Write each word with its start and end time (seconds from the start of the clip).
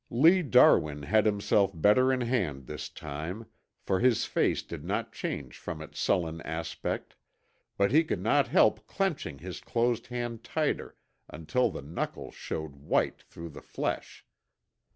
Lee 0.09 0.41
Darwin 0.41 1.03
had 1.03 1.27
himself 1.27 1.73
better 1.75 2.11
in 2.11 2.21
hand 2.21 2.65
this 2.65 2.89
time, 2.89 3.45
for 3.83 3.99
his 3.99 4.25
face 4.25 4.63
did 4.63 4.83
not 4.83 5.13
change 5.13 5.55
from 5.59 5.79
its 5.79 5.99
sullen 5.99 6.41
aspect, 6.41 7.15
but 7.77 7.91
he 7.91 8.03
could 8.03 8.17
not 8.23 8.47
help 8.47 8.87
clenching 8.87 9.37
his 9.37 9.59
closed 9.59 10.07
hand 10.07 10.43
tighter 10.43 10.95
until 11.29 11.69
the 11.69 11.83
knuckles 11.83 12.33
showed 12.33 12.77
white 12.77 13.21
through 13.21 13.49
the 13.49 13.61
flesh. 13.61 14.25